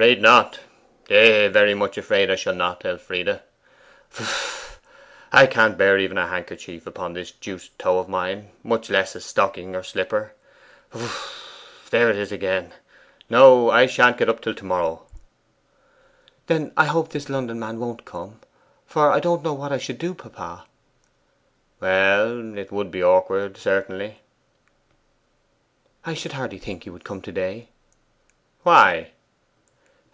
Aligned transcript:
'Afraid 0.00 0.22
not 0.22 0.60
eh 1.10 1.48
hh! 1.48 1.52
very 1.52 1.74
much 1.74 1.98
afraid 1.98 2.30
I 2.30 2.36
shall 2.36 2.54
not, 2.54 2.84
Elfride. 2.84 3.26
Piph 4.14 4.16
ph 4.16 4.28
ph! 4.28 4.78
I 5.32 5.44
can't 5.48 5.76
bear 5.76 5.98
even 5.98 6.16
a 6.16 6.28
handkerchief 6.28 6.86
upon 6.86 7.14
this 7.14 7.32
deuced 7.32 7.76
toe 7.80 7.98
of 7.98 8.08
mine, 8.08 8.52
much 8.62 8.90
less 8.90 9.16
a 9.16 9.20
stocking 9.20 9.74
or 9.74 9.82
slipper 9.82 10.34
piph 10.92 11.00
ph 11.00 11.10
ph! 11.82 11.90
There 11.90 12.12
'tis 12.12 12.30
again! 12.30 12.74
No, 13.28 13.70
I 13.70 13.86
shan't 13.86 14.18
get 14.18 14.28
up 14.28 14.40
till 14.40 14.54
to 14.54 14.64
morrow.' 14.64 15.04
'Then 16.46 16.70
I 16.76 16.84
hope 16.84 17.08
this 17.08 17.28
London 17.28 17.58
man 17.58 17.80
won't 17.80 18.04
come; 18.04 18.38
for 18.86 19.10
I 19.10 19.18
don't 19.18 19.42
know 19.42 19.52
what 19.54 19.72
I 19.72 19.78
should 19.78 19.98
do, 19.98 20.14
papa.' 20.14 20.64
'Well, 21.80 22.56
it 22.56 22.70
would 22.70 22.92
be 22.92 23.02
awkward, 23.02 23.56
certainly.' 23.56 24.20
'I 26.04 26.14
should 26.14 26.32
hardly 26.34 26.60
think 26.60 26.84
he 26.84 26.90
would 26.90 27.02
come 27.02 27.20
to 27.22 27.32
day.' 27.32 27.70
'Why? 28.62 29.10